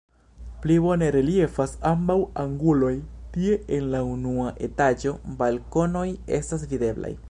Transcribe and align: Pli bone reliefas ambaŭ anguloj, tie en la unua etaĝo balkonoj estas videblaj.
Pli 0.61 0.77
bone 0.85 1.09
reliefas 1.15 1.75
ambaŭ 1.91 2.15
anguloj, 2.45 2.91
tie 3.37 3.61
en 3.77 3.93
la 3.97 4.03
unua 4.17 4.57
etaĝo 4.71 5.17
balkonoj 5.45 6.09
estas 6.41 6.71
videblaj. 6.75 7.19